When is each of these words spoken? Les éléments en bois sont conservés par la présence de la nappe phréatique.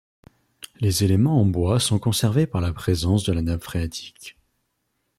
Les 0.79 1.03
éléments 1.03 1.39
en 1.39 1.45
bois 1.45 1.79
sont 1.79 1.99
conservés 1.99 2.47
par 2.47 2.59
la 2.59 2.73
présence 2.73 3.23
de 3.23 3.33
la 3.33 3.43
nappe 3.43 3.61
phréatique. 3.61 4.35